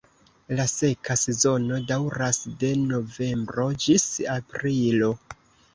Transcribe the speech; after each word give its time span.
La 0.59 0.63
seka 0.71 1.17
sezono 1.23 1.79
daŭras 1.93 2.41
de 2.65 2.73
novembro 2.95 3.71
ĝis 3.87 4.11
aprilo. 4.39 5.17